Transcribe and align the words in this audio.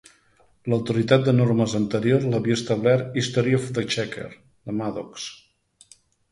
L'autoritat 0.71 1.27
de 1.27 1.35
normes 1.39 1.75
anterior 1.81 2.25
l'havia 2.33 2.57
establert 2.61 3.21
"History 3.25 3.55
of 3.61 3.71
the 3.79 3.87
Exchequer" 3.87 4.27
de 4.35 4.79
Madox. 4.83 5.31